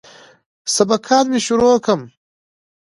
[0.75, 2.01] سبقان مې شروع کم.